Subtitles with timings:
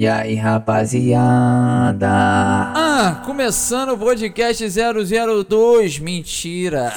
[0.00, 2.06] E aí, rapaziada?
[2.08, 6.92] Ah, começando o podcast 002, mentira.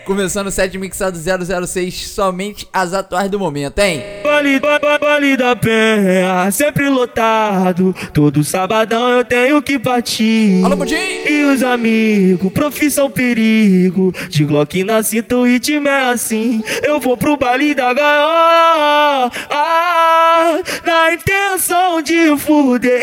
[0.06, 4.02] começando o set mixado 006, somente as atuais do momento, hein?
[4.38, 7.92] Vale, vale, vale da penha, sempre lotado.
[8.14, 10.64] Todo sabadão eu tenho que partir.
[10.64, 10.76] Alô!
[10.84, 14.14] E os amigos, profissão perigo.
[14.28, 16.62] De Glock na cinta, o ritmo é assim.
[16.84, 19.28] Eu vou pro baile da gaiola.
[19.50, 23.02] Ah, na intenção de fuder.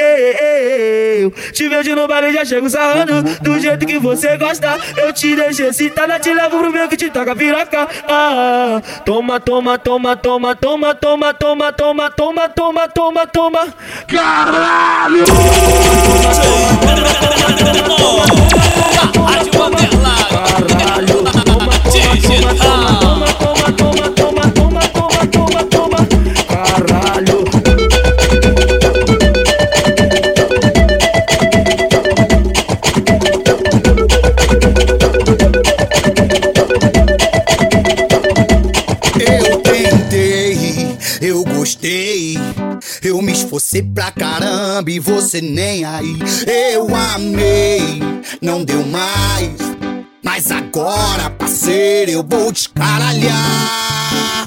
[1.52, 3.24] Te vejo no baile, já chego sarrando.
[3.41, 4.77] Do jeito que você gosta.
[4.96, 7.89] Eu te deixo excitada, te levo pro meu que te toca piroca.
[8.07, 13.74] Ah, toma, toma, toma, toma, toma, toma, toma, toma, toma, toma, toma, toma.
[14.07, 15.25] Caralho!
[20.66, 21.04] Caralho!
[44.86, 46.17] Caramba e você nem aí.
[46.45, 48.00] Eu amei,
[48.41, 49.58] não deu mais.
[50.23, 53.36] Mas agora, parceiro, eu vou descaralhar.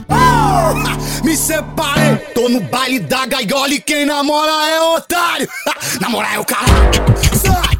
[0.08, 1.24] Oh!
[1.24, 5.48] Me separei, tô no baile da gaiola e quem namora é otário.
[6.00, 7.04] Namorar é o caralho.
[7.34, 7.77] Sai.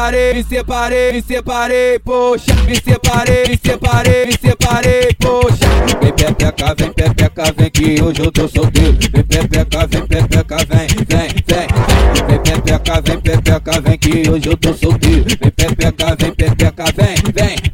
[0.00, 2.54] Separei, me separei, me separei, poxa.
[2.66, 5.68] Me separei, me separei, me separei, poxa.
[6.00, 8.96] Vem pepeca, vem pepeca, vem que hoje eu tô solteiro.
[9.12, 11.68] Vem pepeca, vem pepeca, vem, vem, vem.
[12.26, 15.24] Vem pepeca, vem pepeca, vem que hoje eu tô solteiro.
[15.38, 17.69] Vem pepeca, vem pepeca, vem, vem.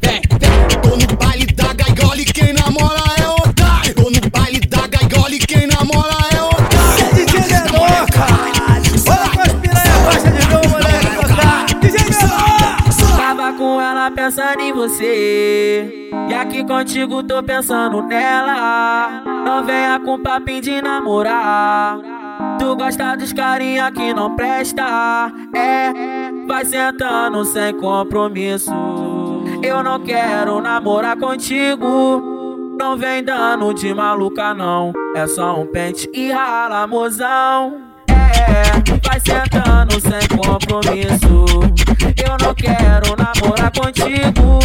[14.37, 16.11] Pensando em você.
[16.29, 19.23] E aqui contigo tô pensando nela.
[19.43, 21.97] Não venha com papinho de namorar.
[22.59, 25.31] Tu gosta dos carinha que não presta.
[25.55, 25.91] É,
[26.45, 28.71] vai sentando sem compromisso.
[29.63, 32.75] Eu não quero namorar contigo.
[32.79, 34.93] Não vem dando de maluca, não.
[35.15, 37.86] É só um pente e rala, mozão.
[39.03, 41.45] Vai sentando sem compromisso.
[42.17, 44.59] Eu não quero namorar contigo.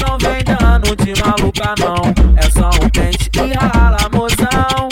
[0.00, 2.36] Não vem dando de maluca, não.
[2.36, 4.88] É só um pente e rala, mozão.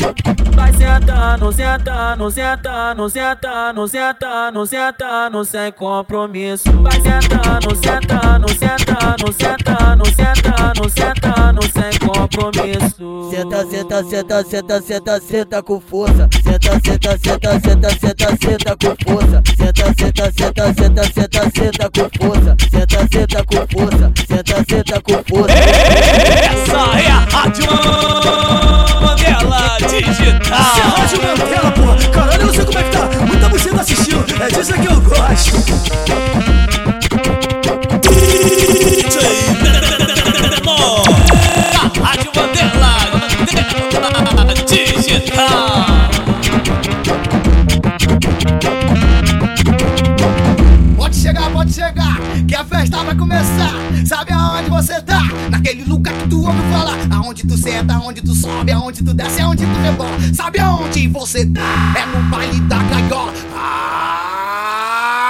[0.54, 6.70] Vai sentando, sentando, sentando, sentando, sentando, sentando sem compromisso.
[6.82, 11.31] Vai sentando, sentando, sentando, sentando, sentando, sentando
[12.12, 13.30] compromisso.
[13.30, 16.28] Senta, senta, senta, senta, senta, senta com força.
[16.42, 19.42] Senta, senta, senta, senta, senta, senta com força.
[19.56, 22.56] Senta, senta, senta, senta, senta, senta com força.
[22.70, 24.12] Senta, senta com força.
[24.28, 25.54] Senta, senta com força.
[26.52, 27.64] Essa é a Rádio
[29.00, 30.58] Mandela Digital.
[30.96, 31.96] Rádio Mandela, porra.
[32.10, 33.08] Caralho, eu não sei como é que tá.
[33.26, 34.24] Muita buceta assistindo.
[34.42, 36.51] É disso que eu gosto.
[53.32, 53.72] Começar.
[54.06, 55.22] Sabe aonde você tá?
[55.50, 56.98] Naquele lugar que tu ouve falar.
[57.10, 60.10] Aonde tu senta, aonde tu sobe, aonde tu desce, aonde tu rebola.
[60.34, 61.94] Sabe aonde você tá?
[61.96, 63.32] É no baile da gaiola.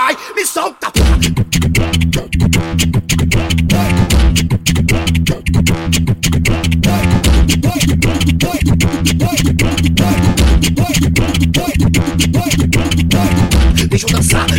[0.04, 1.41] Ai, me solta, porra.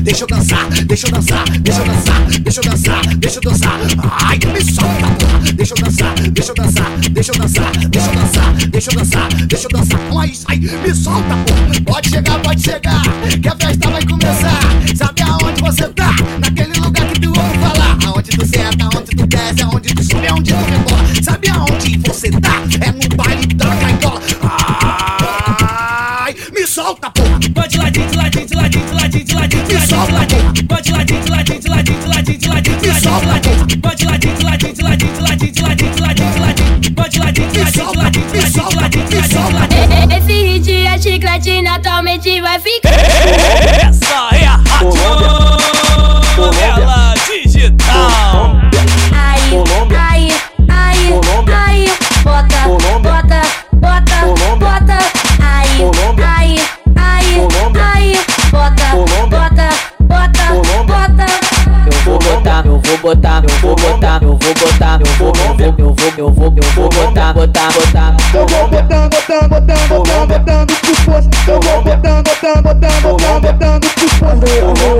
[0.01, 3.79] Deixa eu dançar, deixa eu dançar, deixa eu dançar, deixa eu dançar, deixa eu dançar.
[4.23, 5.53] Ai, me solta, porra.
[5.53, 9.27] Deixa eu dançar, deixa eu dançar, deixa eu dançar, deixa eu dançar, deixa eu dançar,
[9.47, 9.99] deixa eu dançar.
[10.07, 11.81] Então é isso aí, me solta, porra.
[11.85, 13.01] Pode chegar, pode chegar,
[13.41, 14.59] que a festa vai começar.
[14.95, 16.15] Sabe aonde você tá?
[16.39, 17.97] Naquele lugar que tu ouve falar.
[18.05, 21.23] Aonde tu senta, aonde tu desce, aonde tu sobe, aonde tu rebola.
[21.23, 22.61] Sabe aonde você tá?
[22.81, 24.21] É no baile da gaiola.
[26.25, 27.39] Ai, me solta, porra.
[27.53, 28.72] Vai de ladinho, de ladinho, de ladinho,
[29.43, 31.99] ladinho, de ladinho, de ladinho, de ladinho.
[31.99, 32.69] De ladinho, de ladinho, de ladinho, de ladinho, de ladinho, de ladinho, de
[33.33, 33.67] ladinho.
[33.67, 38.33] De ladinho, de ladinho, de ladinho, de ladinho, de ladinho, de ladinho, de ladinho.
[38.33, 40.17] Ladinho, ladinho, ladinho, ladinho.
[40.17, 42.91] Esse hit é chiclete naturalmente vai ficar.
[43.87, 45.63] Essa é a rádio
[46.37, 46.82] novela
[66.17, 68.15] eu vou, eu vou, eu vou botar, botar, botar.
[68.33, 71.29] Eu vou botando, botando, botando, botando, botando pro poço.
[71.47, 74.19] Eu vou botando, botando, botando, botando, botando pro poço.
[74.19, 74.47] Quando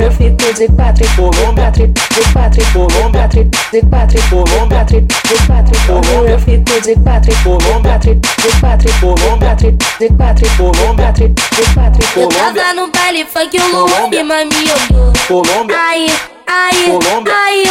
[0.01, 2.69] eu fico de quatro, de quatro, de quatro, de
[3.11, 5.73] quatro, de quatro, de quatro, de quatro.
[5.85, 7.43] Quando eu fico de quatro, de
[7.83, 9.03] quatro, de quatro, de
[9.39, 12.21] quatro, de quatro, de quatro, de quatro.
[12.21, 15.13] Eu tava no baile funk, o Luan me olhou.
[15.75, 16.07] Aí,
[16.47, 16.85] aí,
[17.31, 17.63] aí,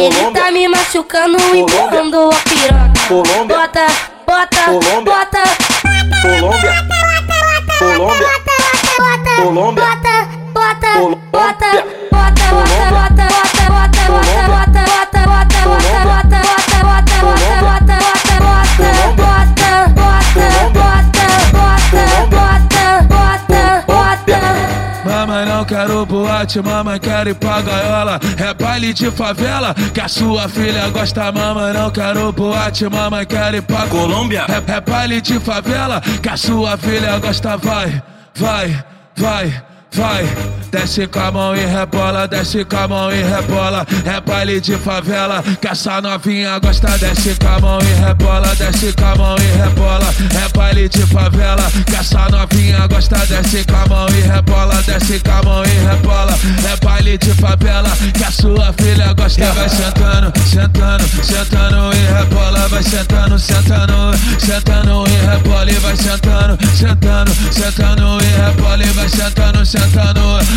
[0.00, 2.92] ele, tá me machucando e empurrando a piranha.
[3.08, 3.86] Bota,
[4.26, 4.66] bota,
[5.04, 5.42] bota.
[6.22, 6.74] Colômbia,
[7.78, 8.26] Colômbia, Bota, Colômbia.
[8.26, 8.56] bota,
[8.94, 9.84] bota, Colômbia.
[9.84, 10.14] bota,
[10.52, 10.90] bota,
[11.32, 11.70] bota, bota,
[12.10, 16.25] bota, bota, bota, bota, bota, bota, bota, bota, bota,
[25.86, 28.18] quero boate, mamãe quer ir pra gaiola.
[28.38, 33.54] É baile de favela que a sua filha gosta Mamãe não quero boate, mamãe quer
[33.54, 34.46] ir pra Colômbia.
[34.48, 37.56] É, é baile de favela que a sua filha gosta.
[37.56, 38.02] Vai,
[38.34, 38.84] vai,
[39.16, 39.62] vai,
[39.96, 43.86] vai Desce com a mão e rebola, desce com a mão e rebola.
[44.04, 46.98] É baile de favela que essa novinha gosta.
[46.98, 50.14] Desce com a mão e rebola, desce com a mão e rebola.
[50.34, 53.16] É baile de favela que essa novinha gosta.
[53.26, 56.38] Desce com a mão e rebola, desce com a mão e rebola.
[56.70, 59.52] É baile de favela que a sua filha gosta.
[59.52, 62.68] Vai sentando, sentando, sentando e rebola.
[62.68, 65.70] Vai sentando, sentando, sentando e rebola.
[65.70, 68.84] E vai sentando, sentando, sentando e rebola.
[68.84, 69.85] E vai sentando, sentando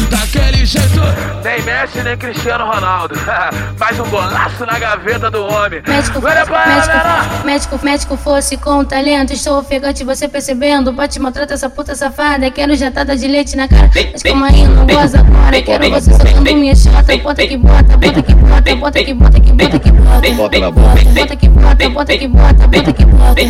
[0.10, 1.00] Daquele jeito
[1.44, 3.16] Nem Messi, nem Cristiano Ronaldo
[3.80, 7.22] Mais um golaço na gaveta do homem Médico, Olha pra ela, galera.
[7.24, 9.32] médico, médico, médico fosse com talento.
[9.34, 10.94] Estou ofegante, você percebendo.
[10.94, 12.50] Pode maltrata essa puta safada.
[12.52, 13.90] Quero jatada de leite na cara.
[14.12, 15.62] Mas como aí não goza agora.
[15.62, 17.18] Quero você soltando minha chota.
[17.18, 20.32] Bota que bota, bota que bota, bota que bota, que bota que bota.
[20.34, 21.04] Bota na boca.
[21.14, 23.42] Bota que bota, bota que bota, bota que bota.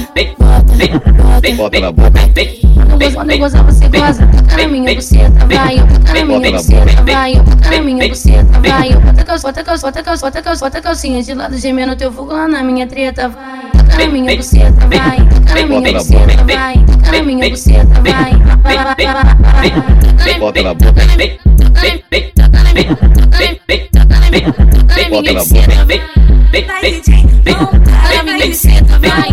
[1.55, 2.68] Bota, bota na boca.
[3.13, 4.25] Quando gozar você goza.
[4.27, 5.79] Toca na minha buceta, vai.
[5.79, 7.35] Eu toca na minha buceta, vai.
[7.35, 8.93] Eu toca na minha buceta, vai.
[8.93, 12.11] Eu bota calça, bota calça, bota calça, bota calça, bota calcinha de lado gemendo teu
[12.11, 13.69] fogo lá na minha treta, vai.
[13.97, 15.17] Na minha buceta, vai.
[15.53, 16.75] Na minha buceta, vai.
[17.11, 18.31] Na minha buceta, vai.
[20.39, 21.48] Bota na boca.
[21.79, 21.95] Toca
[22.61, 23.39] na minha, toca
[24.19, 26.01] na minha, toca na minha buceta, vai.
[26.51, 29.29] Vai, DJ, toca na minha buceta, vai.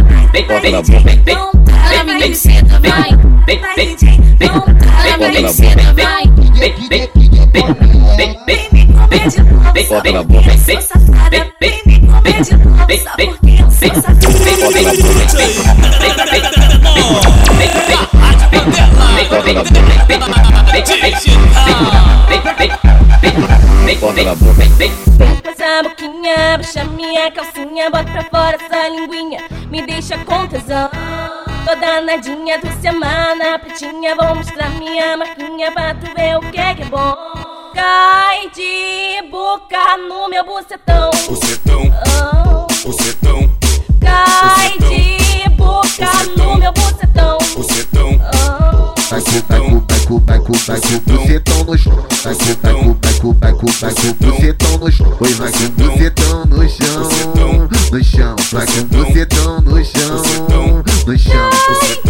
[0.46, 1.10] Bota na boca.
[1.26, 3.10] Toca na minha buceta, vai.
[3.46, 4.04] Vai, DJ,
[4.38, 4.72] toca
[5.08, 6.22] na minha buceta, vai.
[9.88, 10.58] Bota na boca.
[10.58, 13.56] Sou safada, vem me comer de novo, sabe por que
[22.70, 24.36] eu sou safada?
[25.14, 29.40] Aperta essa boquinha, puxa minha calcinha, bota pra fora essa linguinha,
[29.70, 30.90] me deixa com tesão.
[31.64, 36.74] Toda nadinha do semana, pretinha, vou mostrar minha marquinha pra tu ver o que é
[36.74, 37.16] que é bom.
[37.74, 41.10] Cai de boca no meu bucetão.
[41.28, 41.82] Bucetão,
[42.22, 42.66] Oh.
[42.86, 43.50] bucetão,
[44.00, 46.35] Cai de boca no meu bucetão.
[49.08, 49.20] Vai
[49.60, 49.80] com,
[53.00, 53.66] vai com, vai com
[54.18, 55.16] bucetão no chão.
[55.20, 57.08] Oi, vai com bucetão no chão,
[57.92, 58.36] no chão.
[58.52, 60.22] Vai com bucetão no chão,
[61.06, 61.50] no chão.
[61.68, 62.05] bucetão,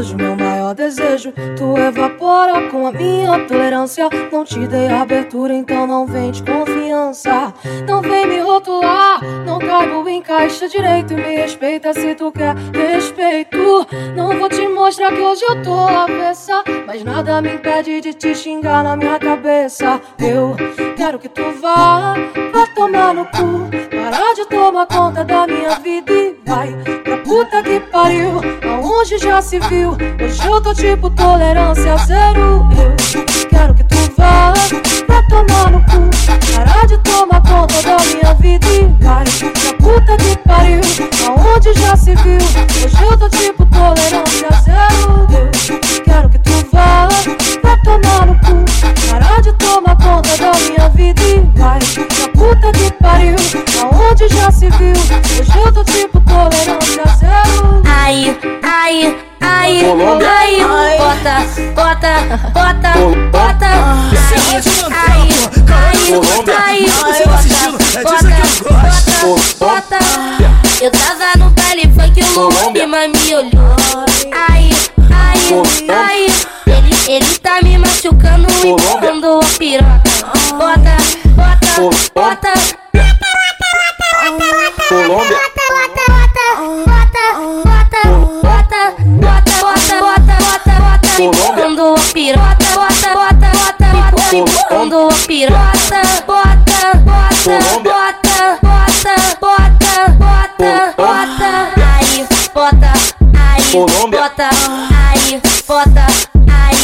[0.00, 1.30] hoje meu maior desejo.
[1.58, 3.38] Tu evapora com a minha
[3.80, 4.08] tolerância.
[4.30, 7.52] Não te dei abertura, então não vem de confiança.
[7.88, 11.14] Não vem me rotular, não caibo em caixa direito.
[11.14, 13.86] Me respeita se tu quer respeito.
[14.14, 16.62] Não vou te mostrar que hoje eu tô avessa.
[16.86, 20.00] Mas nada me impede de te xingar na minha cabeça.
[20.18, 20.56] Eu
[20.96, 22.14] quero que tu vá,
[22.52, 23.70] vá tomar no cu.
[23.90, 28.40] Parar de tomar conta da minha vida e vai pra puta que pariu.
[28.68, 29.96] Aonde já se viu?
[30.22, 32.68] Hoje eu tô tipo tolerância zero.
[33.16, 34.54] Eu quero que tu vá,
[35.08, 36.10] vá tomar no cu.
[36.54, 38.29] Parar de tomar conta da minha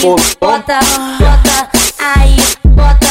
[0.02, 0.78] bota, bota,
[1.98, 3.06] aí, bota,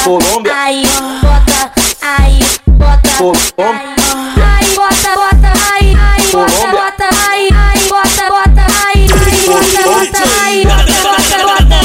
[0.54, 0.86] aí,
[1.22, 9.02] bota, aí, bota, aí, bota, bota, aí, aí, bota, bota, aí, aí, bota, bota, aí,
[9.02, 11.78] aí, bota, bota, aí, bota, bota, bota,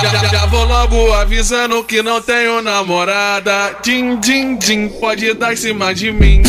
[0.03, 3.77] Já, já, vou logo avisando que não tenho namorada.
[3.83, 6.43] Din, din, din, pode dar em cima de mim.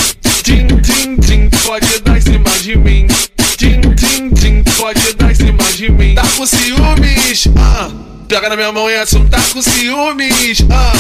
[0.44, 2.27] Din, din, din, pode dar em cima
[2.68, 3.08] de mim.
[3.58, 6.16] Din, din, din, pode dar em cima de mim.
[6.16, 7.48] Tá com ciúmes?
[7.56, 7.90] Ah,
[8.28, 9.30] pega na minha mão e assume.
[9.30, 10.66] Tá com ciúmes?
[10.70, 10.92] Ah,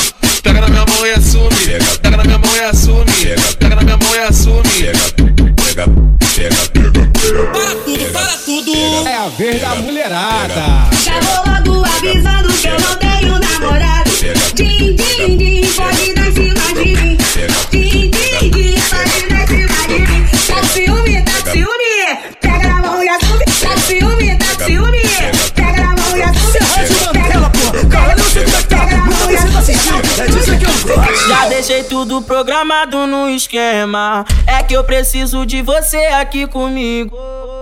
[0.41, 1.49] pega na minha mão e assume.
[2.01, 3.11] Pega na minha mão e assume.
[3.59, 4.63] Pega na minha mão e assume.
[5.73, 5.85] Pega,
[6.33, 7.11] pega, pega,
[7.51, 9.07] Para tudo, para tudo.
[9.07, 10.63] É a vez da mulherada.
[11.03, 13.86] Já vou logo avisando que eu não tenho namorado.
[32.17, 34.25] Tudo programado no esquema.
[34.45, 37.15] É que eu preciso de você aqui comigo.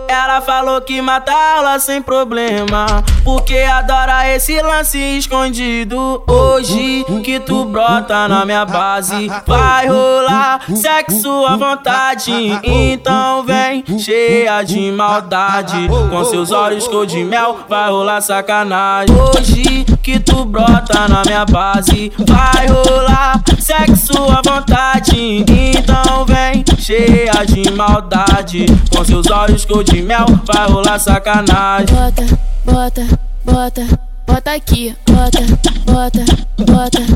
[0.07, 2.85] Ela falou que mata aula sem problema.
[3.23, 6.23] Porque adora esse lance escondido.
[6.27, 12.31] Hoje que tu brota na minha base, vai rolar sexo à vontade.
[12.63, 15.87] Então vem cheia de maldade.
[15.87, 19.15] Com seus olhos cor de mel, vai rolar sacanagem.
[19.15, 25.43] Hoje que tu brota na minha base, vai rolar sexo à vontade.
[25.47, 28.67] Então vem cheia de maldade.
[28.95, 31.87] Com seus olhos cor de mel, vai rolar sacanagem.
[31.87, 35.41] Bota, bota, bota, bota aqui, bota,
[35.87, 36.23] bota,
[36.71, 37.14] bota,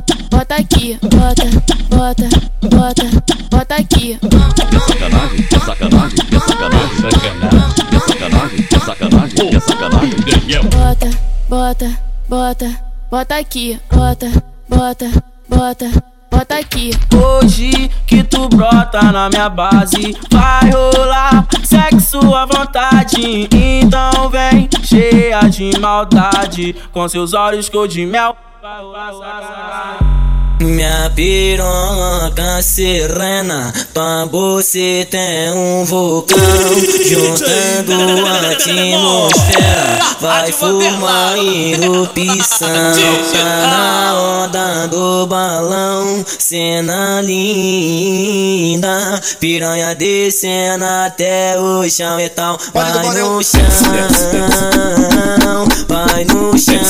[12.50, 12.80] bota,
[13.12, 14.26] bota aqui, bota,
[14.68, 15.06] bota,
[15.48, 15.86] bota,
[16.32, 16.92] bota aqui.
[17.14, 23.48] Hoje que tu brota na minha base, vai rolar sexo à vontade.
[23.54, 28.36] Então vem cheia de maldade, com seus olhos cor de mel.
[28.60, 30.49] Vai rolar sacanagem.
[30.60, 36.38] Minha piroca serena, tua buceta é um vulcão
[37.06, 37.94] Juntando
[38.26, 42.68] a atmosfera, vai formar erupção
[43.32, 52.60] Tá na onda do balão, cena linda Piranha descendo até o chão e tal.
[52.74, 53.64] Vai no chão,
[55.88, 56.84] vai no chão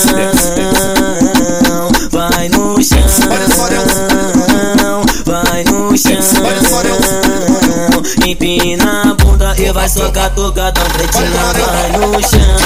[9.79, 11.29] vai socar tocadão pretinha.
[11.29, 12.57] Vai no chão,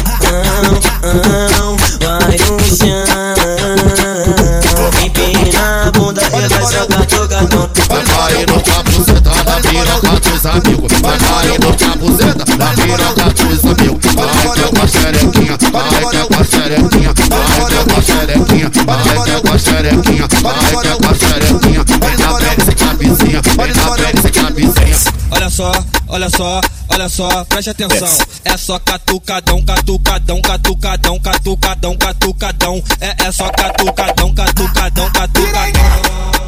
[2.02, 3.06] vai no chão.
[5.06, 7.70] Empina a bunda e vai socar tocadão.
[7.88, 10.92] Vai cair no capuzeta da piroca dos amigos.
[11.02, 11.18] Vai
[11.60, 14.14] no capuzeta da piroca dos amigos.
[14.16, 17.84] Vai que é com a xerequinha, vai que é com a xerequinha, vai que é
[17.84, 21.84] com a xerequinha, vai que é com a xerequinha, vai que é com a xerequinha.
[22.02, 25.14] Vem na pele sem cabecinha, vem na pele sem cabecinha.
[25.32, 25.72] Olha só,
[26.08, 26.62] olha só,
[26.94, 28.08] olha só, preste atenção.
[28.46, 32.84] É só catucadão, catucadão, catucadão, catucadão, catucadão.
[33.02, 35.84] É, é só catucadão, catucadão, catucadão.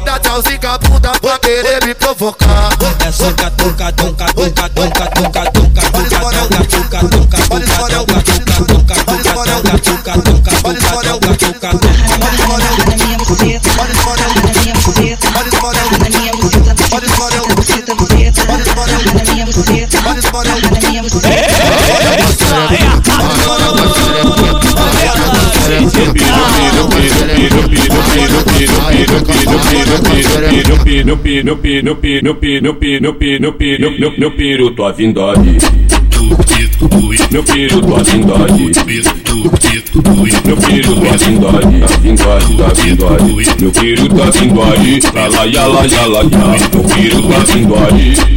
[0.04, 2.70] Dá tchauzinho com a bunda pra querer me provocar.
[3.04, 12.05] É só catucadão, catucadão, catucadão, catucadão, catucadão, catucadão, catucadão, catucadão, catucadão, catucadão, catucadão.
[30.66, 33.90] No pi, no pi, no pi, no pi, no pi, no pi, no pi, no
[33.98, 35.58] no no piro tua vindade.
[37.30, 38.72] No piro tua vindade.
[40.44, 43.32] No piro tua vindade, a vindade da vindade.
[43.60, 44.30] No piro tua
[45.14, 46.68] la la ya la ya la ya.
[46.72, 48.36] No piro tua vindade.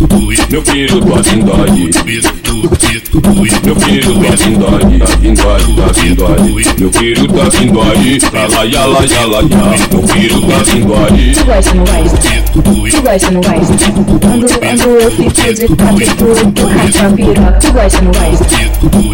[0.00, 6.50] Tudo isso, meu filho, pode dói tua vindade, a vindade da vindade.
[6.80, 9.56] No piro tua vindade, la la ya la ya la ya.
[9.92, 11.34] No piro tua vindade.
[11.34, 12.16] Tu gosta, não gosta?
[12.52, 13.74] Tu gosta, não gosta?
[14.20, 17.52] Quando, quando eu fico de quatro, tu, tu raspa a piroca.
[17.60, 18.44] Tu gosta, não gosta?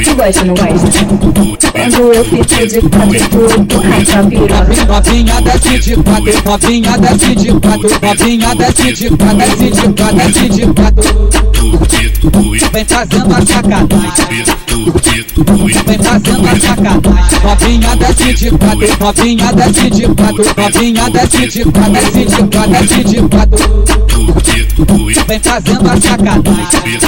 [0.05, 0.89] Tu gosta, não gosta?
[1.73, 4.87] Quando eu fico de quatro, tu, tu raspa a piroca.
[4.87, 10.17] Novinha desce de quatro, novinha desce de quatro, novinha desce de quatro, desce de quatro,
[10.17, 11.37] desce de quatro.
[12.73, 14.13] Vem fazendo a sacanagem.
[15.87, 17.41] Vem fazendo a sacanagem.
[17.45, 22.71] Novinha desce de quatro, novinha desce de quatro, novinha desce de quatro, desce de quatro,
[22.73, 23.85] desce de quatro.
[25.27, 26.99] Vem fazendo a sacanagem.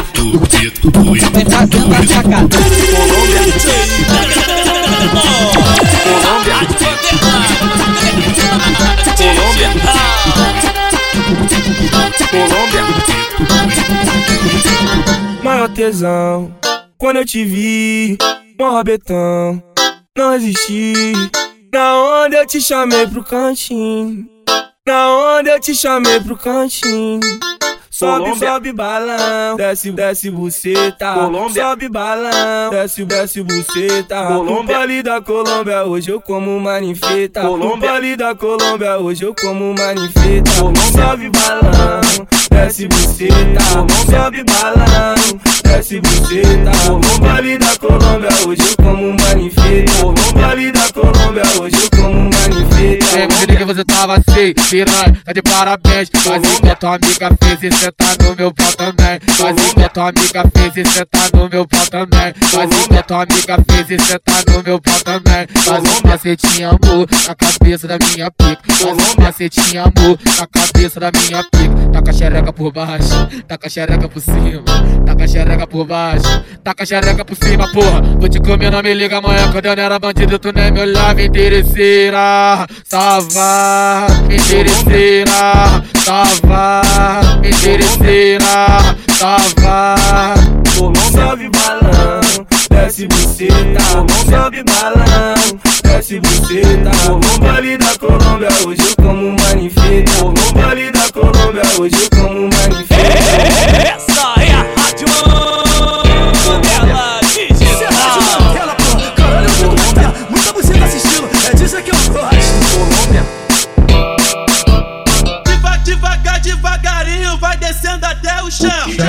[1.32, 2.68] Vem fazendo a sacanagem.
[15.58, 16.54] Maior tesão,
[16.96, 18.16] quando eu te vi,
[18.56, 19.60] mó rabetão,
[20.16, 21.12] não resisti.
[21.72, 24.24] Na onda eu te chamei pro cantinho,
[24.86, 27.18] na onda eu te chamei pro cantinho.
[27.98, 28.48] Sobe, Colômbia.
[28.48, 31.14] sobe balão, desce, desce buceta.
[31.14, 31.64] Colômbia.
[31.64, 34.24] Sobe balão, desce, desce buceta.
[34.24, 34.54] Colômbia.
[34.54, 37.40] No baile da Colômbia, hoje eu como manifeta.
[37.40, 37.90] Colômbia.
[37.90, 40.48] baile da Colômbia, hoje eu como manifeta.
[40.92, 43.60] Sobe balão, desce buceta.
[44.08, 46.70] Sobe balão, desce buceta.
[46.90, 50.02] No baile da Colômbia, hoje eu como manifeta.
[50.02, 53.18] No baile da Colômbia, hoje eu como manifeta.
[53.18, 56.08] É, me que você tava assim, piranha, tá de parabéns.
[56.14, 59.20] Faz igual tua amiga fez e cê tá no meu pau também.
[59.36, 62.34] Faz igual tua amiga fez e cê tá no meu pau também.
[62.50, 65.46] Faz igual tua amiga fez e cê tá no meu pau também.
[65.64, 68.62] Faz um macetinho amor na cabeça da minha pica.
[68.68, 71.90] Faz um macetinho amor na cabeça da minha pica.
[71.92, 74.62] Taca a xereca por baixo, taca a xereca por cima.
[75.04, 78.00] Taca a xereca por baixo, taca xereca por cima, porra.
[78.18, 80.38] Vou te comer, não me liga amanhã quando eu não era bandido.
[80.38, 82.66] Tu nem me olhava interesseira.
[82.88, 85.82] Tava interesseira.
[86.04, 86.80] Tava
[87.44, 88.96] interesseira.
[89.18, 90.34] Tava.
[91.12, 93.80] Sobe balão, desce buceta.
[94.30, 96.90] Sobe balão, desce buceta.
[97.08, 100.12] No baile da Colômbia, hoje eu como manifeta.
[100.22, 102.47] No baile da Colômbia, hoje eu como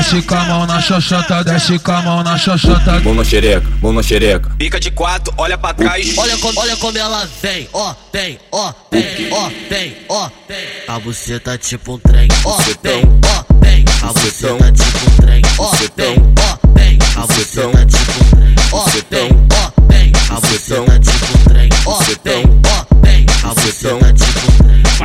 [0.10, 3.00] Desce com a mão na xoxota, desce com a mão na xoxota.
[3.02, 4.50] Mão na xereca, mão na xereca.
[4.58, 6.18] Pica de quatro, olha pra trás.
[6.18, 10.58] Olha como, olha como ela vem, ó, vem, ó, vem, ó, vem, ó, vem.
[10.88, 13.86] A buceta tipo um trem, ó, vem, ó, vem.
[14.02, 16.98] A buceta tipo um trem, ó, vem, ó, vem.
[17.16, 20.12] A buceta tipo um trem, ó, vem, ó, vem.
[20.32, 23.26] A buceta tipo um trem, ó, vem, ó, vem.
[23.44, 24.59] A buceta tipo um trem.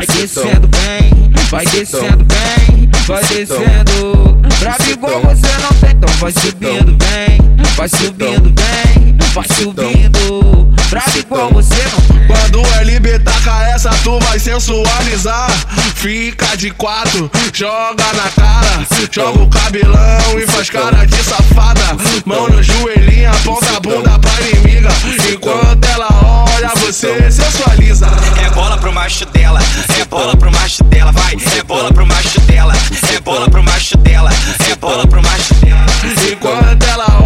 [0.07, 4.39] Vai descendo bem, vai descendo bem, vai descendo.
[4.61, 7.39] Bravo igual você não tem, então vai subindo bem,
[7.75, 10.75] vai subindo bem, vai subindo.
[10.91, 12.27] Bravo igual você não tem.
[12.27, 13.34] Quando o LB taca
[13.75, 15.51] essa, tu vai sensualizar.
[15.97, 18.87] Fica de quatro, joga na cara.
[19.11, 21.97] Joga o cabelão e faz cara de safada.
[22.25, 24.91] Mão no joelhinho, aponta a bunda pra inimiga.
[25.33, 26.09] Enquanto ela
[26.55, 28.07] olha, você sensualiza.
[28.45, 29.61] É bola pro macho dela,
[30.01, 31.37] é bola pro macho dela, vai.
[31.59, 32.75] É bola pro macho dela,
[33.13, 34.31] é bola pro macho dela,
[34.71, 35.87] é bola pro macho dela.
[36.31, 37.24] Enquanto ela olha,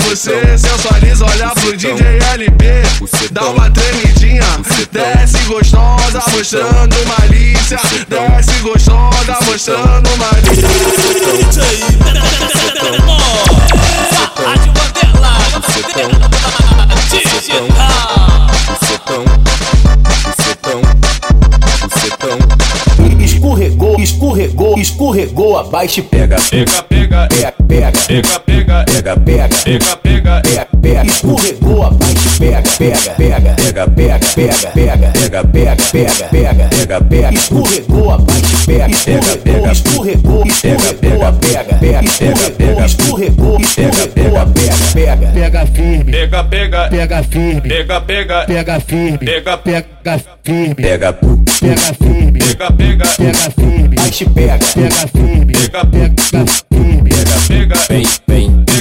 [0.00, 1.24] você sensualiza.
[1.24, 2.64] Olha pro DJ LB,
[3.32, 4.44] dá uma tremidinha.
[4.92, 7.78] Desce gostosa, mostrando malícia.
[8.08, 10.68] Desce gostosa, mostrando malícia.
[14.36, 14.72] Rádio
[17.10, 19.39] Digital.
[24.02, 26.36] Escorregou, escorregou, abaixo e pega.
[26.50, 29.56] Pega, pega, pega, pega, pega, pega, pega, pega,
[29.96, 31.02] pega, pega, pega, pega.
[31.04, 37.32] Escorregou abaixo, pega, pega, pega, pega, pega, pega, pega, pega, pega, pega, pega, pega, pega,
[37.32, 44.46] escorregou abaixo, pega, pega, pega, escorregou, pega, pega, pega, pega, pega, pega, escorregou, pega, pega,
[44.46, 49.84] pega, pega, Pega firme, Pega, pega, pega firme, pega, pega, pega firme, pega, pega
[50.44, 57.10] firme, pega, pega firme, pega, pega, pega firme, baixo, pega, pega firme, pega, pega firme,
[57.48, 58.59] pega, vem, vem,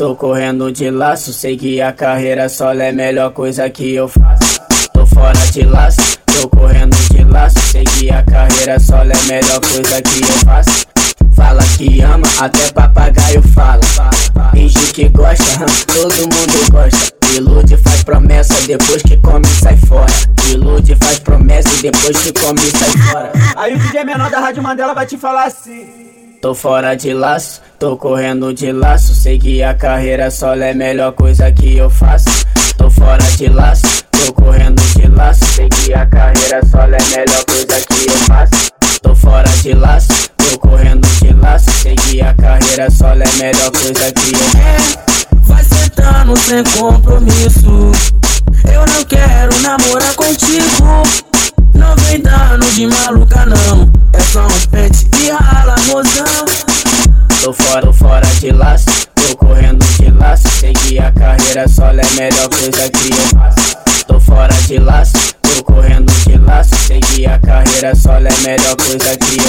[0.00, 4.58] Tô correndo de laço, segui a carreira solo é a melhor coisa que eu faço.
[4.94, 9.60] Tô fora de laço, tô correndo de laço, segui a carreira solo é a melhor
[9.60, 10.86] coisa que eu faço.
[11.36, 13.82] Fala que ama, até papagaio fala.
[14.52, 17.14] Finge que gosta, todo mundo gosta.
[17.36, 20.10] Ilude, faz promessa, depois que come sai fora.
[20.50, 23.32] Ilude, faz promessa depois que come sai fora.
[23.54, 26.29] Aí o DJ menor da Rádio Mandela vai te falar assim.
[26.40, 29.14] Tô fora de laço, tô correndo de laço.
[29.14, 32.24] Segui a carreira solo é a melhor coisa que eu faço.
[32.78, 35.44] Tô fora de laço, tô correndo de laço.
[35.44, 38.72] Segui a carreira solo é a melhor coisa que eu faço.
[39.02, 41.70] Tô fora de laço, tô correndo de laço.
[41.82, 44.98] Segui a carreira solo é a melhor coisa que eu faço.
[45.42, 47.92] Vai sentando sem compromisso.
[48.72, 51.02] Eu não quero namorar contigo.
[51.74, 55.30] Não vem dando de maluca não É só um pente e
[57.50, 62.06] Tô fora, tô fora de laço Tô correndo de laço Segui a carreira solo é
[62.06, 67.26] a melhor coisa que eu faço Tô fora de laço Tô correndo de laço Segui
[67.26, 69.46] a carreira solo é a melhor coisa que eu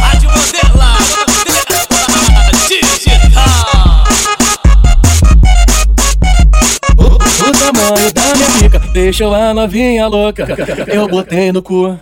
[0.00, 0.96] Rádio Mandela.
[2.66, 4.04] Digital.
[6.98, 8.34] O tamanho da
[8.92, 10.48] deixou a novinha louca.
[10.88, 11.96] Eu botei no cu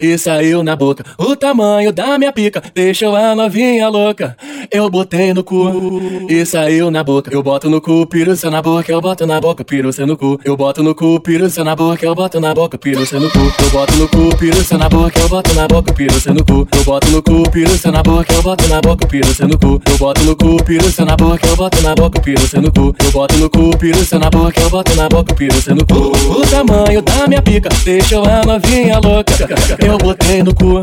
[0.00, 1.04] e saiu na boca.
[1.18, 4.36] O tamanho da minha pica deixou a novinha louca.
[4.70, 7.30] Eu botei no cu e saiu na boca.
[7.32, 10.38] Eu boto no cu, piruça na boca, eu boto na boca, piruça no cu.
[10.44, 13.52] Eu boto no cu, piruça na boca, eu boto na boca, piruça no cu.
[13.62, 16.68] Eu boto no cu, piruça na boca, eu boto na boca, piruça no cu.
[16.76, 19.80] Eu boto no cu, piruça na boca, eu boto na boca, piruça no cu.
[19.88, 22.94] Eu boto no cu, piruça na boca, eu boto na boca, piruça no cu.
[23.04, 26.12] Eu boto no cu, piruça na boca, eu boto na boca, piruça no cu.
[26.30, 29.32] O tamanho da minha pica deixou a novinha louca.
[29.78, 30.82] Eu botei no cu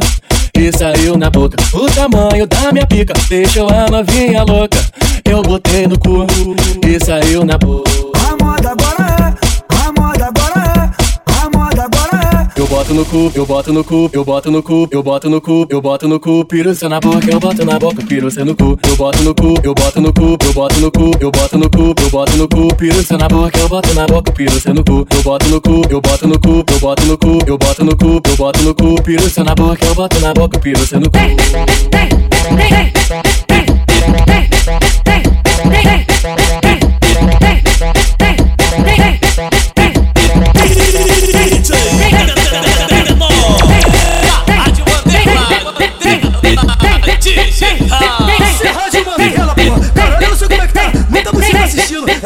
[0.57, 1.57] e saiu na boca.
[1.73, 4.77] O tamanho da minha pica deixou a novinha louca.
[5.25, 6.25] Eu botei no cu
[6.87, 7.91] e saiu na boca.
[8.27, 9.04] A moda agora
[12.75, 15.65] boto no cu, eu boto no cu, eu boto no cu, eu boto no cu,
[15.69, 18.77] eu boto no cu, piruça na boca, eu boto na boca, piruça no cu.
[18.85, 21.69] Eu boto no cu, eu boto no cu, eu boto no cu, eu boto no
[21.69, 25.07] cu, eu boto no cu, piruça na boca, eu boto na boca, piruça no cu.
[25.09, 27.95] Eu boto no cu, eu boto no cu, eu boto no cu, eu boto no
[27.95, 31.17] cu, eu boto no cu, piruça na boca, eu boto na boca, piruça no cu.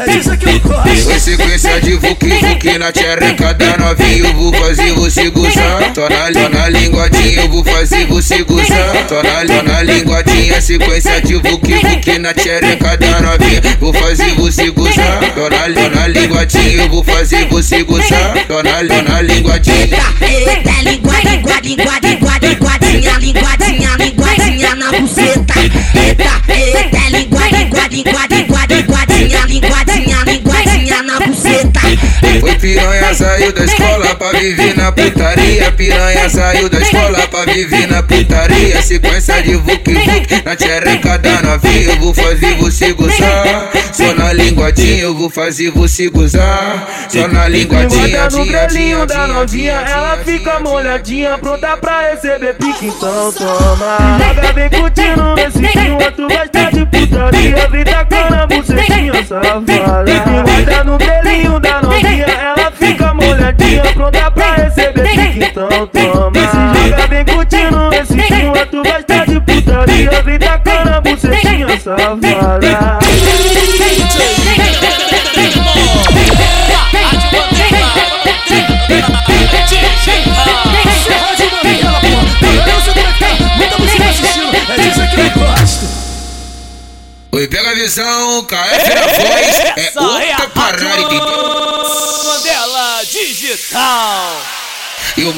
[0.00, 1.04] É disso que eu gosto.
[1.04, 4.28] Foi sequência de vuki vuki na tchereca da novinha?
[4.28, 9.06] Eu vou fazer você gozar Tô na, tô na linguadinha, eu vou fazer você gozar
[9.06, 13.60] Tô na, tô na linguadinha, sequência de vuki vuki na tchereca da novinha?
[13.78, 18.62] Vou fazer você gozar Tô na, tô na linguadinha, eu vou fazer você gozar Tô
[18.62, 19.98] na, tô na linguadinha.
[20.22, 25.54] Eita, língua, língua, língua, língua, linguadinha, linguadinha, linguadinha na buceta.
[25.60, 27.39] Eita, eita, língua,
[27.90, 30.49] linguadinha, linguadinha, linguadinha, linguadinha
[31.10, 31.80] na buceta.
[32.40, 35.72] Foi piranha, saiu da escola pra viver na putaria.
[35.72, 38.80] Piranha saiu da escola pra viver na putaria.
[38.82, 41.90] Sequência de vuc vuc na tchereca da novinha.
[41.90, 43.70] Eu vou fazer você gozar.
[43.92, 46.86] Só na linguadinha eu vou fazer você gozar.
[47.08, 52.54] Só na linguadinha, Bota no grelhinho dia, da novinha, ela fica molhadinha, pronta pra receber
[52.54, 53.98] pique, então toma.
[54.18, 59.60] Joga bem curtindo nesse clima, tu gosta de putaria, vem tacando a bucetinha safada.
[60.44, 66.30] Bota no grelhinho da novinha, ela fica molhadinha, pronta pra receber pique, então toma.
[66.88, 72.89] Joga bem curtindo nesse clima, tu gosta de putaria, vem tacando a bucetinha safada.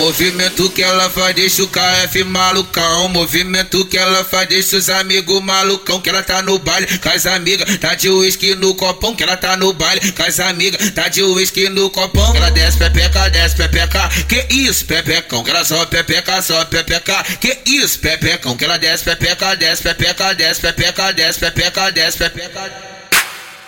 [0.03, 3.09] Movimento que ela faz deixa o KF malucão.
[3.09, 6.01] Movimento que ela faz deixa os amigos malucão.
[6.01, 7.79] Que ela tá no baile com as amigas.
[7.79, 9.15] Tá de uísque no copão.
[9.15, 10.91] Que ela tá no baile com as amigas.
[10.91, 12.35] Tá de uísque no copão.
[12.35, 14.09] Ela desce pepeca, desce pepeca.
[14.29, 15.45] Que isso, pepecão.
[15.45, 17.23] Que ela só pepeca, só pepeca.
[17.41, 18.57] Que isso, pepecão.
[18.57, 22.92] Que ela desce pepeca, desce pepeca, desce pepeca, desce pepeca, desce pepeca.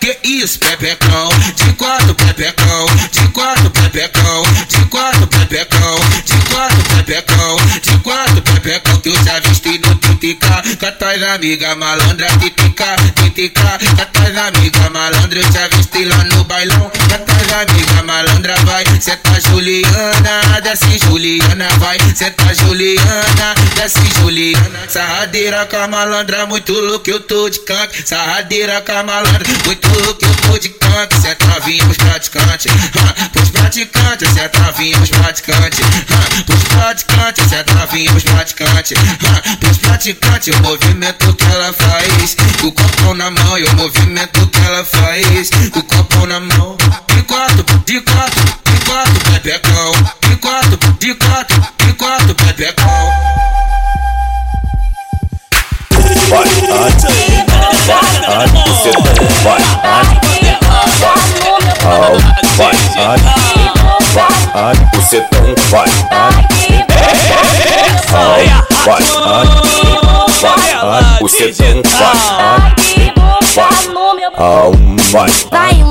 [0.05, 7.57] Que isso, pepecão, de quatro pepecão, de quatro pepecão, de quatro pepecão, de quatro pepecão,
[7.81, 9.01] de quatro pepecão?
[9.01, 10.63] Que eu já vesti no Titica,
[10.99, 13.79] tuas amigas malandra, Titica, Titica,
[14.13, 19.41] tuas amigas malandra, eu já vesti lá no bailão, tuas amigas malandra, vai, cê tá
[19.41, 27.09] Juliana, desce Juliana, vai, cê tá Juliana, desce Juliana, sarradeira com a malandra, muito louco,
[27.09, 31.35] eu tô de canto, sarradeira com a malandra, muito louco, eu tô de canto, cê
[31.35, 32.73] tá vindo pros praticantes,
[33.33, 35.81] pros praticantes, cê tá vindo pros praticantes,
[36.47, 38.99] pros praticantes, cê tá vindo pros praticantes,
[39.61, 44.61] pros praticantes, o movimento que ela faz, o copão na mão e o movimento que
[44.61, 46.77] ela faz, o copão na mão,
[47.15, 49.93] de quatro, de quatro, de quatro, pepecão,
[50.29, 53.54] de quatro, de quatro, de quatro, pepecão.
[56.35, 56.91] Vai, vai,
[57.87, 58.91] vai, você
[59.45, 60.03] vai, vai,
[62.57, 66.35] vai, vai, você não vai, vai,
[68.85, 69.03] vai,
[70.83, 71.41] vai, você
[71.73, 72.19] não vai,
[75.13, 75.85] vai, Vai,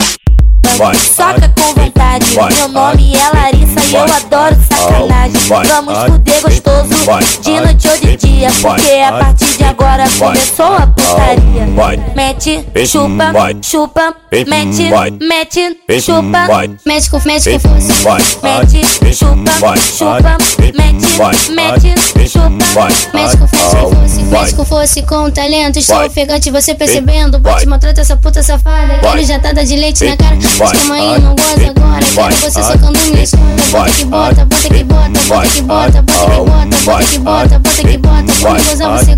[0.78, 2.36] vai, soca com vontade.
[2.36, 5.42] Vai, nome é Larissa e eu adoro sacanagem.
[5.68, 8.50] Vamos fuder gostoso de noite ou de dia.
[8.62, 12.14] Porque a partir de agora começou a putaria.
[12.16, 13.32] Mete, chupa,
[13.62, 16.48] chupa, mete, mete, chupa.
[16.86, 18.40] Mexe com, mexe com força.
[18.44, 22.52] Mete, chupa, chupa, mete, mete, chupa.
[22.74, 24.22] Mexe com, mexe com força.
[24.32, 25.80] Mexe com força e com talento.
[25.80, 27.40] Estou ofegante, você percebendo.
[27.40, 29.00] Bote, maltrata essa puta safada.
[29.02, 29.14] Vai.
[29.14, 30.36] Quero jatada de leite na cara.
[30.36, 32.06] Mas calma aí, não goza agora.
[32.14, 33.63] Quero você socando minha chata.
[33.72, 38.34] Bota que bota, bota que bota, bota que bota, bota que bota, bota que bota,
[38.42, 39.14] bota que bota.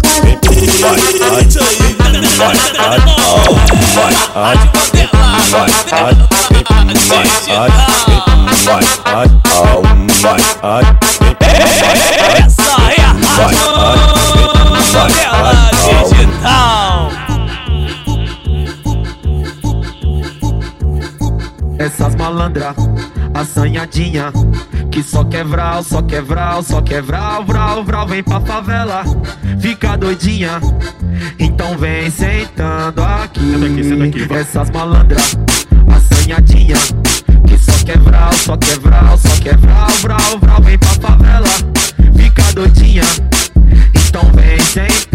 [0.45, 0.95] Você goza.
[8.35, 9.25] Essa a
[14.97, 15.71] Mandela
[16.09, 17.11] Digital.
[21.77, 22.73] Essas malandra,
[23.85, 24.31] danadinha
[24.91, 29.03] que só quebral, só quebral, só quebral, vral, vral, vem pra favela,
[29.59, 30.59] fica doidinha.
[31.37, 35.37] Então vem sentando aqui, senta aqui, senta aqui essas malandras,
[35.93, 36.77] assanhadinha,
[37.47, 41.49] que só quebral, só quebral, só quebral, vral, vral, vem pra favela,
[42.15, 43.03] fica doidinha.
[43.93, 45.14] Então vem sentando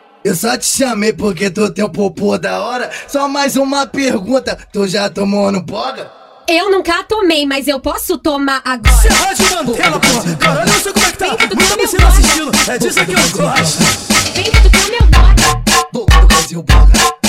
[0.23, 2.91] Eu só te chamei porque tu tem um popô da hora.
[3.07, 6.11] Só mais uma pergunta, tu já tomou no boga?
[6.47, 8.95] Eu nunca tomei, mas eu posso tomar agora.
[8.97, 10.35] Serra de Mandela, porra.
[10.35, 11.27] Caralho, eu não sei como é que tá.
[11.55, 12.51] Muita música assistindo.
[12.67, 13.83] É disso que eu gosto.
[14.35, 15.63] Vem que tu come meu boga.
[15.91, 17.20] Boca do Brasil, boga.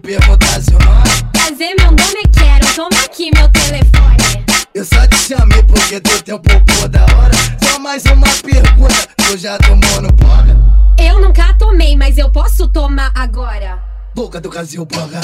[0.00, 1.30] Perguntar seu nome?
[1.32, 2.74] Prazer, meu nome é Karen.
[2.74, 4.44] Toma aqui meu telefone.
[4.74, 7.32] Eu só te chamei porque tu tem um da hora.
[7.62, 10.56] Só mais uma pergunta, tu já tomou no boga?
[10.98, 13.78] Eu nunca tomei, mas eu posso tomar agora.
[14.14, 15.20] Boca do Brasil, boga.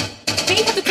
[0.46, 0.85] Vem tu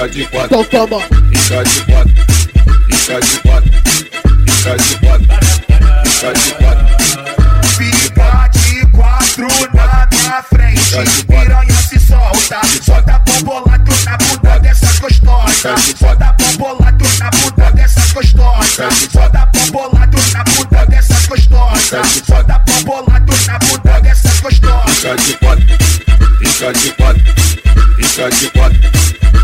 [0.00, 0.60] fica de quatro.
[0.60, 1.00] Então toma.
[1.00, 2.14] Fica de quatro,
[2.88, 3.72] fica de quatro,
[4.46, 5.26] fica de quatro,
[6.04, 6.86] fica de quatro.
[7.76, 11.24] Fica de quatro na minha frente.
[11.26, 12.60] Piranha se solta.
[12.82, 15.94] Solta bombolato na bunda dessas gostosas.
[15.98, 18.94] Solta bombolato na bunda dessas gostosas.
[19.12, 22.22] Solta bombolato na bunda dessas gostosas.
[22.26, 24.96] Solta bombolato na bunda dessas gostosas.
[24.96, 25.64] Fica de quatro,
[26.38, 27.22] fica de quatro,
[27.96, 28.80] fica de quatro,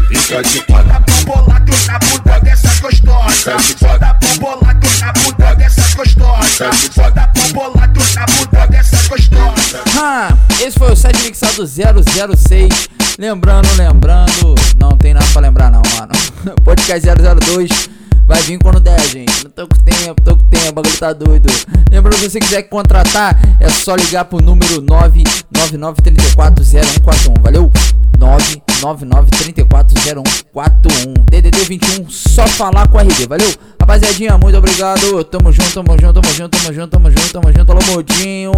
[0.09, 0.93] fica de quatro.
[1.25, 3.77] Bombolato na bunda dessas gostosas.
[3.79, 6.91] Solta bombolato na bunda dessas gostosas.
[6.95, 9.81] Solta bombolato na bunda dessas gostosas.
[9.99, 12.89] Ah, esse foi o set mixado 006.
[13.19, 16.13] Lembrando, lembrando, não tem nada pra lembrar não, mano.
[16.63, 17.89] Podcast 002
[18.27, 19.45] vai vir quando der, gente.
[19.45, 21.49] Não tô com tempo, tô com tempo, o bagulho tá doido.
[21.91, 27.71] Lembrando, se você quiser contratar, é só ligar pro número 999340141, valeu?
[28.81, 31.15] 999-340141.
[31.31, 33.53] DDD 21, só falar com a RD, valeu?
[33.81, 35.25] Rapaziadinha, muito obrigado.
[35.25, 38.53] Tamo junto, tamo junto, tamo junto, tamo junto, tamo junto, tamo junto, alô modinho.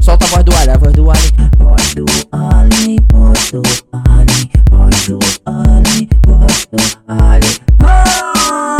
[0.00, 4.50] Solta a voz do Ali a voz do Ali Voz do Alien, voz do Alien,
[4.70, 7.58] voz do Alien, voz do Alien.
[7.82, 8.79] Ah!